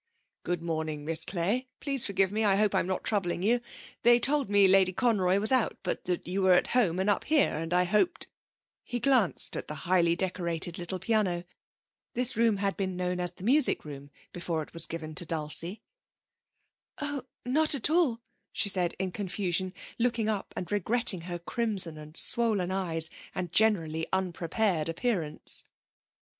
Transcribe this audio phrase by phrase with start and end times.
[0.41, 1.67] 'Good morning, Miss Clay.
[1.79, 2.43] Please forgive me.
[2.43, 3.61] I hope I'm not troubling you?
[4.01, 7.25] They told me Lady Conroy was out but that you were at home and up
[7.25, 8.25] here; and I hoped'
[8.91, 11.43] He glanced at the highly decorated little piano.
[12.15, 15.83] This room had been known as the music room before it was given to Dulcie.
[16.97, 18.21] 'Oh, not at all,'
[18.51, 24.07] she said in confusion, looking up and regretting her crimson and swollen eyes and generally
[24.11, 25.65] unprepared appearance.